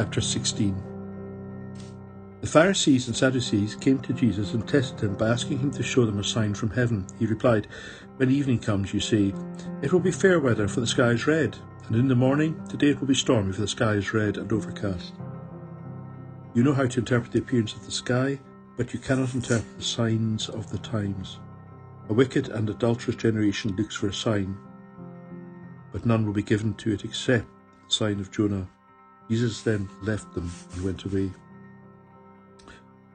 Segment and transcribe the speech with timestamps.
[0.00, 0.82] Chapter 16
[2.40, 6.06] The Pharisees and Sadducees came to Jesus and tested him by asking him to show
[6.06, 7.06] them a sign from heaven.
[7.18, 7.66] He replied,
[8.16, 9.34] When evening comes, you say,
[9.82, 12.88] It will be fair weather, for the sky is red, and in the morning, today
[12.88, 15.12] it will be stormy, for the sky is red and overcast.
[16.54, 18.40] You know how to interpret the appearance of the sky,
[18.78, 21.40] but you cannot interpret the signs of the times.
[22.08, 24.56] A wicked and adulterous generation looks for a sign,
[25.92, 27.48] but none will be given to it except
[27.86, 28.66] the sign of Jonah.
[29.30, 31.30] Jesus then left them and went away.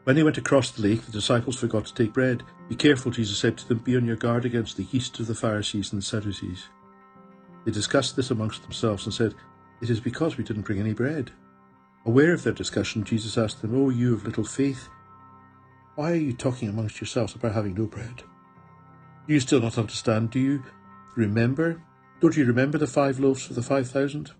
[0.05, 2.41] When they went across the lake, the disciples forgot to take bread.
[2.69, 5.35] Be careful, Jesus said to them, be on your guard against the yeast of the
[5.35, 6.69] Pharisees and the Sadducees.
[7.65, 9.35] They discussed this amongst themselves and said,
[9.81, 11.31] It is because we didn't bring any bread.
[12.05, 14.87] Aware of their discussion, Jesus asked them, O oh, you of little faith,
[15.95, 18.23] why are you talking amongst yourselves about having no bread?
[19.27, 20.29] Do you still not understand?
[20.29, 20.63] Do you
[21.17, 21.81] remember?
[22.21, 24.31] Don't you remember the five loaves for the five thousand?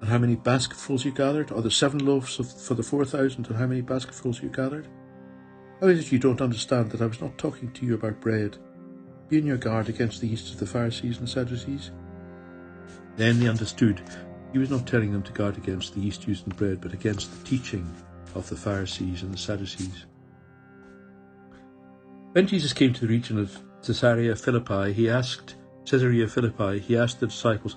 [0.00, 3.46] And how many basketfuls you gathered, or the seven loaves of, for the four thousand,
[3.48, 4.88] and how many basketfuls you gathered?
[5.80, 8.58] How is it you don't understand that I was not talking to you about bread?
[9.28, 11.90] Be on your guard against the yeast of the Pharisees and Sadducees.
[13.16, 14.02] Then they understood
[14.52, 17.30] he was not telling them to guard against the yeast used in bread, but against
[17.30, 17.94] the teaching
[18.34, 20.06] of the Pharisees and the Sadducees.
[22.32, 27.20] When Jesus came to the region of Caesarea Philippi, he asked Caesarea Philippi, he asked
[27.20, 27.76] the disciples,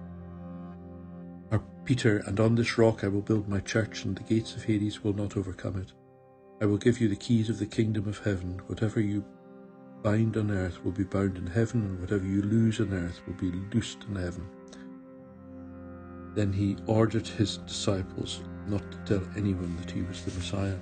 [1.83, 5.03] Peter, and on this rock I will build my church, and the gates of Hades
[5.03, 5.93] will not overcome it.
[6.61, 8.61] I will give you the keys of the kingdom of heaven.
[8.67, 9.25] Whatever you
[10.03, 13.33] bind on earth will be bound in heaven, and whatever you loose on earth will
[13.33, 14.47] be loosed in heaven.
[16.35, 20.77] Then he ordered his disciples not to tell anyone that he was the Messiah.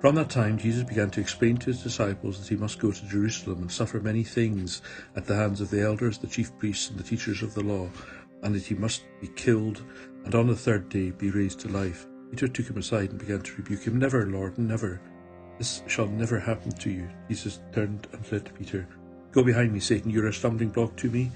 [0.00, 3.06] From that time, Jesus began to explain to his disciples that he must go to
[3.06, 4.82] Jerusalem and suffer many things
[5.14, 7.88] at the hands of the elders, the chief priests, and the teachers of the law,
[8.42, 9.82] and that he must be killed,
[10.24, 12.06] and on the third day be raised to life.
[12.30, 13.98] Peter took him aside and began to rebuke him.
[13.98, 15.00] Never, Lord, never.
[15.58, 17.08] This shall never happen to you.
[17.28, 18.88] Jesus turned and said to Peter,
[19.32, 21.30] Go behind me, Satan, you're a stumbling block to me.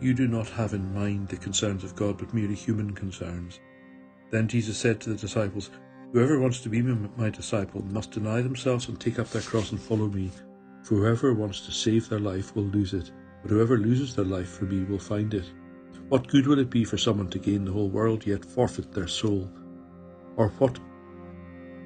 [0.00, 3.60] You do not have in mind the concerns of God, but merely human concerns.
[4.30, 5.70] Then Jesus said to the disciples,
[6.12, 9.80] Whoever wants to be my disciple must deny themselves and take up their cross and
[9.80, 10.30] follow me.
[10.82, 13.10] For whoever wants to save their life will lose it,
[13.42, 15.46] but whoever loses their life for me will find it.
[16.08, 19.08] What good will it be for someone to gain the whole world yet forfeit their
[19.08, 19.50] soul?
[20.36, 20.78] Or what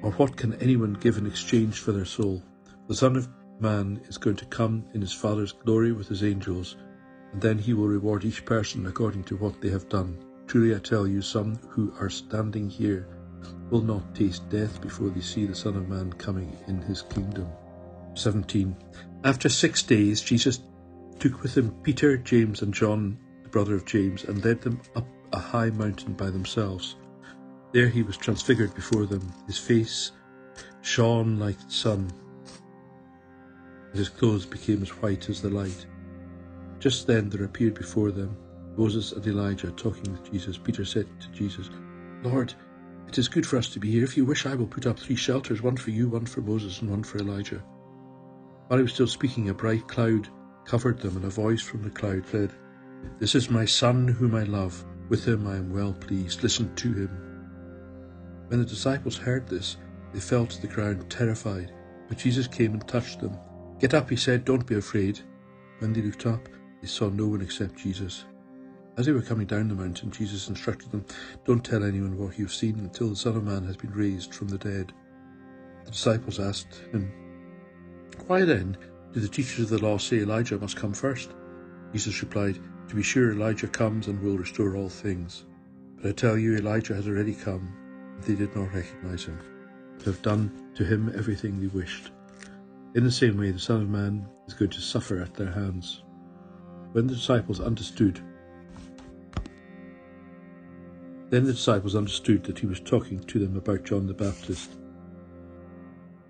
[0.01, 2.43] or what can anyone give in exchange for their soul?
[2.87, 3.29] The Son of
[3.59, 6.75] Man is going to come in his Father's glory with his angels,
[7.31, 10.17] and then he will reward each person according to what they have done.
[10.47, 13.07] Truly I tell you, some who are standing here
[13.69, 17.47] will not taste death before they see the Son of Man coming in his kingdom.
[18.15, 18.75] 17.
[19.23, 20.59] After six days, Jesus
[21.19, 23.17] took with him Peter, James, and John
[23.51, 26.95] brother of James, and led them up a high mountain by themselves.
[27.71, 29.31] There he was transfigured before them.
[29.47, 30.11] His face
[30.81, 32.11] shone like the sun,
[33.89, 35.85] and his clothes became as white as the light.
[36.79, 38.35] Just then there appeared before them
[38.77, 40.57] Moses and Elijah talking with Jesus.
[40.57, 41.69] Peter said to Jesus,
[42.23, 42.53] Lord,
[43.07, 44.03] it is good for us to be here.
[44.03, 46.81] If you wish, I will put up three shelters one for you, one for Moses,
[46.81, 47.61] and one for Elijah.
[48.67, 50.29] While he was still speaking, a bright cloud
[50.63, 52.53] covered them, and a voice from the cloud said,
[53.19, 54.83] this is my Son whom I love.
[55.09, 56.43] With him I am well pleased.
[56.43, 57.09] Listen to him.
[58.47, 59.77] When the disciples heard this,
[60.13, 61.73] they fell to the ground terrified.
[62.07, 63.37] But Jesus came and touched them.
[63.79, 65.19] Get up, he said, don't be afraid.
[65.79, 66.47] When they looked up,
[66.81, 68.25] they saw no one except Jesus.
[68.97, 71.05] As they were coming down the mountain, Jesus instructed them,
[71.45, 74.49] Don't tell anyone what you've seen until the Son of Man has been raised from
[74.49, 74.91] the dead.
[75.85, 77.09] The disciples asked him,
[78.27, 78.75] Why then
[79.13, 81.29] do the teachers of the law say Elijah must come first?
[81.93, 82.59] Jesus replied,
[82.89, 85.45] to be sure, Elijah comes and will restore all things.
[85.97, 87.71] But I tell you, Elijah has already come,
[88.25, 89.39] they did not recognize him,
[89.97, 92.11] but have done to him everything they wished.
[92.95, 96.03] In the same way, the Son of Man is going to suffer at their hands.
[96.93, 98.19] When the disciples understood,
[101.29, 104.71] then the disciples understood that he was talking to them about John the Baptist.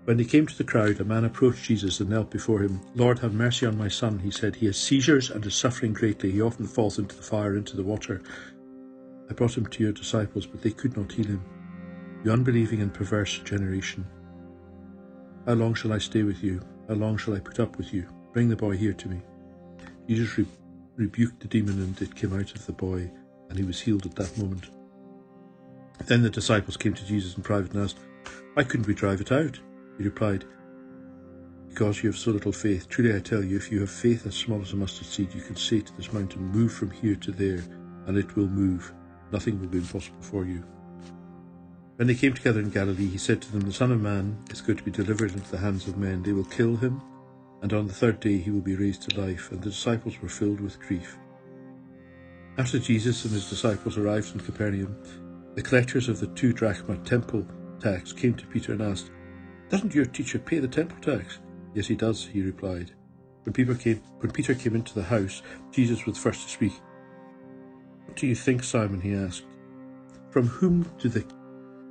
[0.04, 2.80] When they came to the crowd, a man approached Jesus and knelt before him.
[2.94, 4.56] Lord, have mercy on my son, he said.
[4.56, 6.32] He has seizures and is suffering greatly.
[6.32, 8.22] He often falls into the fire, into the water.
[9.28, 11.44] I brought him to your disciples, but they could not heal him.
[12.24, 14.06] You unbelieving and perverse generation.
[15.46, 16.60] How long shall I stay with you?
[16.88, 18.06] How long shall I put up with you?
[18.32, 19.20] Bring the boy here to me.
[20.08, 20.46] Jesus re-
[20.96, 23.10] rebuked the demon, and it came out of the boy,
[23.48, 24.70] and he was healed at that moment.
[26.06, 27.98] Then the disciples came to Jesus in private and asked,
[28.54, 29.60] Why couldn't we drive it out?
[30.00, 30.46] He replied,
[31.68, 32.88] Because you have so little faith.
[32.88, 35.42] Truly I tell you, if you have faith as small as a mustard seed, you
[35.42, 37.62] can say to this mountain, Move from here to there,
[38.06, 38.94] and it will move.
[39.30, 40.64] Nothing will be impossible for you.
[41.96, 44.62] When they came together in Galilee, he said to them, The Son of Man is
[44.62, 46.22] going to be delivered into the hands of men.
[46.22, 47.02] They will kill him,
[47.60, 49.52] and on the third day he will be raised to life.
[49.52, 51.18] And the disciples were filled with grief.
[52.56, 54.96] After Jesus and his disciples arrived in Capernaum,
[55.56, 57.46] the collectors of the two drachma temple
[57.80, 59.10] tax came to Peter and asked,
[59.70, 61.38] Doesn't your teacher pay the temple tax?
[61.74, 62.90] Yes, he does, he replied.
[63.44, 66.72] When Peter came, when Peter came into the house, Jesus was first to speak.
[68.06, 69.00] What do you think, Simon?
[69.00, 69.44] he asked.
[70.30, 71.24] From whom do the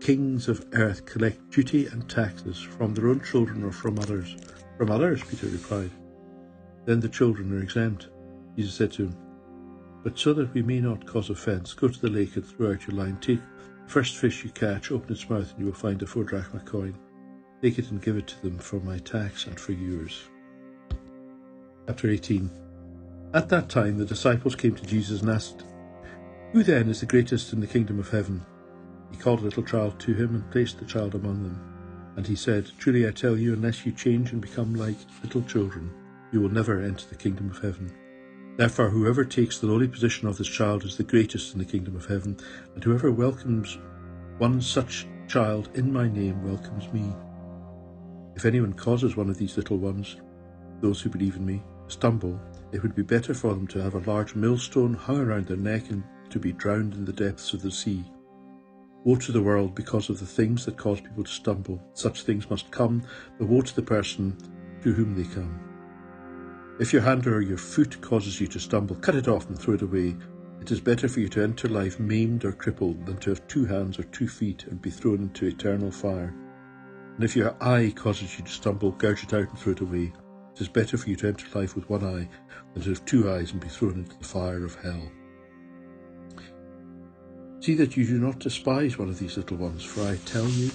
[0.02, 2.62] kings of earth collect duty and taxes?
[2.62, 4.36] From their own children or from others?
[4.78, 5.92] From others, Peter replied.
[6.84, 8.10] Then the children are exempt.
[8.58, 9.18] Jesus said to him,
[10.04, 12.88] But so that we may not cause offence, go to the lake and throw out
[12.88, 13.18] your line.
[13.22, 16.26] Take the first fish you catch, open its mouth, and you will find a four
[16.26, 16.98] drachma coin.
[17.62, 20.24] Take it and give it to them for my tax and for yours.
[21.88, 22.50] Chapter 18
[23.34, 25.66] At that time the disciples came to Jesus and asked,
[26.54, 28.46] Who then is the greatest in the kingdom of heaven?
[29.12, 32.14] He called a little child to him and placed the child among them.
[32.16, 35.92] And he said, Truly I tell you, unless you change and become like little children,
[36.32, 37.92] you will never enter the kingdom of heaven.
[38.56, 41.98] Therefore, whoever takes the lowly position of this child is the greatest in the kingdom
[41.98, 42.38] of heaven,
[42.74, 43.78] and whoever welcomes
[44.38, 47.14] one such child in my name welcomes me.
[48.40, 50.16] If anyone causes one of these little ones,
[50.80, 52.40] those who believe in me, stumble,
[52.72, 55.90] it would be better for them to have a large millstone hung around their neck
[55.90, 58.02] and to be drowned in the depths of the sea.
[59.04, 61.84] Woe to the world because of the things that cause people to stumble.
[61.96, 63.04] Such things must come,
[63.38, 64.38] but woe to the person
[64.84, 65.60] to whom they come.
[66.80, 69.74] If your hand or your foot causes you to stumble, cut it off and throw
[69.74, 70.16] it away.
[70.62, 73.66] It is better for you to enter life maimed or crippled than to have two
[73.66, 76.34] hands or two feet and be thrown into eternal fire.
[77.20, 80.14] And if your eye causes you to stumble, gouge it out and throw it away.
[80.54, 82.30] It is better for you to enter life with one eye
[82.74, 85.12] than to have two eyes and be thrown into the fire of hell.
[87.60, 90.72] See that you do not despise one of these little ones, for I tell you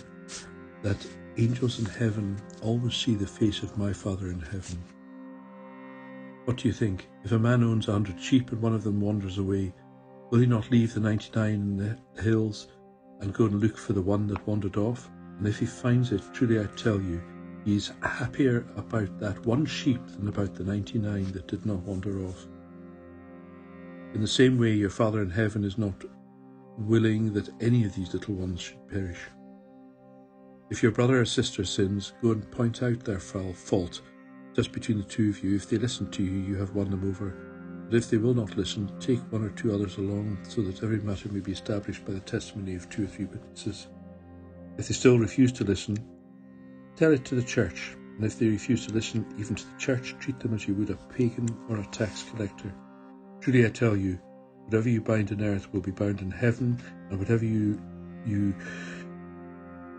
[0.82, 0.98] that
[1.38, 4.84] angels in heaven always see the face of my Father in heaven.
[6.44, 7.08] What do you think?
[7.24, 9.72] If a man owns a hundred sheep and one of them wanders away,
[10.28, 12.68] will he not leave the ninety nine in the hills
[13.22, 15.08] and go and look for the one that wandered off?
[15.38, 17.22] And if he finds it, truly I tell you,
[17.64, 21.80] he is happier about that one sheep than about the ninety nine that did not
[21.80, 22.46] wander off.
[24.14, 26.04] In the same way, your Father in heaven is not
[26.78, 29.18] willing that any of these little ones should perish.
[30.70, 34.02] If your brother or sister sins, go and point out their foul fault
[34.54, 35.56] just between the two of you.
[35.56, 37.36] If they listen to you, you have won them over.
[37.88, 41.00] But if they will not listen, take one or two others along, so that every
[41.00, 43.88] matter may be established by the testimony of two or three witnesses.
[44.78, 45.96] If they still refuse to listen,
[46.96, 47.96] tell it to the church.
[48.16, 50.90] And if they refuse to listen even to the church, treat them as you would
[50.90, 52.72] a pagan or a tax collector.
[53.40, 54.18] Truly I tell you,
[54.64, 57.80] Whatever you bind on earth will be bound in heaven, and whatever you
[58.24, 58.54] you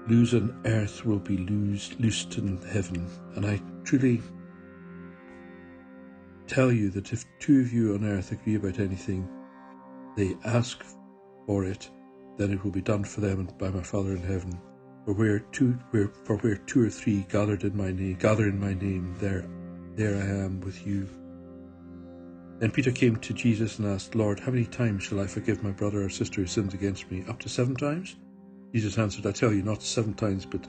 [0.07, 3.07] lose on earth will be loosed, loosed in heaven.
[3.35, 4.21] And I truly
[6.47, 9.29] tell you that if two of you on earth agree about anything,
[10.17, 10.83] they ask
[11.45, 11.89] for it,
[12.37, 14.59] then it will be done for them by my Father in heaven.
[15.05, 18.59] For where two, where, for where two or three gathered in my name, gather in
[18.59, 19.45] my name, there,
[19.95, 21.07] there I am with you.
[22.59, 25.71] Then Peter came to Jesus and asked, Lord, how many times shall I forgive my
[25.71, 27.23] brother or sister who sins against me?
[27.27, 28.15] Up to seven times?
[28.73, 30.65] Jesus answered, I tell you, not seven times, but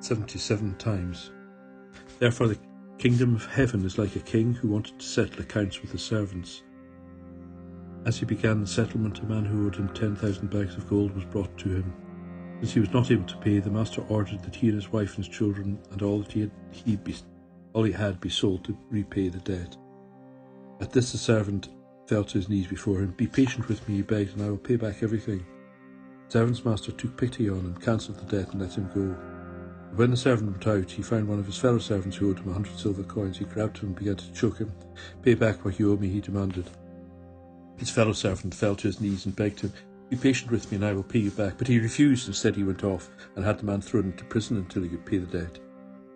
[0.00, 1.30] seventy seven times.
[2.18, 2.58] Therefore, the
[2.98, 6.62] kingdom of heaven is like a king who wanted to settle accounts with his servants.
[8.08, 11.14] As he began the settlement, a man who owed him ten thousand bags of gold
[11.14, 11.92] was brought to him.
[12.60, 15.16] Since he was not able to pay, the master ordered that he and his wife
[15.16, 17.14] and his children and all that he had, he be,
[17.74, 19.76] all he had be sold to repay the debt.
[20.80, 21.68] At this the servant
[22.06, 23.12] fell to his knees before him.
[23.14, 25.44] Be patient with me, he begged, and I will pay back everything.
[26.28, 29.18] The servant's master took pity on him, cancelled the debt, and let him go.
[29.96, 32.48] when the servant went out, he found one of his fellow servants who owed him
[32.48, 33.36] a hundred silver coins.
[33.36, 34.72] He grabbed him and began to choke him.
[35.20, 36.70] Pay back what you owe me, he demanded.
[37.78, 39.72] His fellow servant fell to his knees and begged him,
[40.10, 41.56] Be patient with me and I will pay you back.
[41.56, 42.26] But he refused.
[42.26, 45.18] Instead, he went off and had the man thrown into prison until he could pay
[45.18, 45.58] the debt.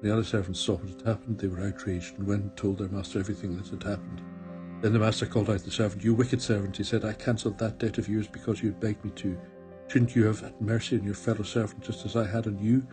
[0.03, 2.89] The other servants saw what had happened, they were outraged and went and told their
[2.89, 4.21] master everything that had happened.
[4.81, 7.79] Then the master called out the servant, You wicked servant, he said, I cancelled that
[7.79, 9.39] debt of yours because you had begged me to.
[9.87, 12.85] Shouldn't you have had mercy on your fellow servant just as I had on you?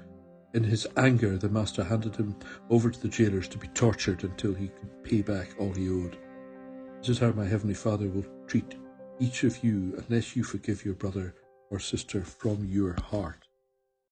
[0.53, 2.35] In his anger, the master handed him
[2.69, 6.17] over to the jailers to be tortured until he could pay back all he owed.
[6.99, 8.75] This is how my heavenly Father will treat
[9.19, 11.33] each of you unless you forgive your brother
[11.69, 13.48] or sister from your heart.